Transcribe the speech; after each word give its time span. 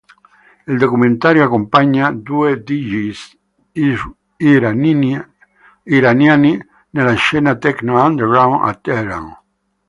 Il 0.65 0.79
documentario 0.79 1.43
accompagna 1.43 2.09
due 2.11 2.63
Djs 2.63 3.29
iraniani 3.75 5.21
della 6.89 7.13
scena 7.13 7.55
tecno 7.55 8.03
underground 8.03 8.67
a 8.67 8.73
Teheran. 8.73 9.27